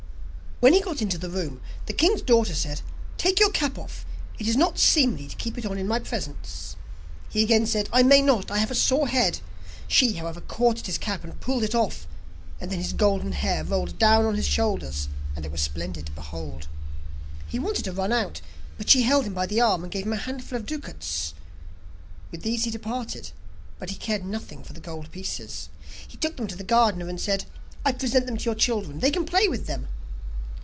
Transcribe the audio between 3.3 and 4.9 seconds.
your cap off, it is not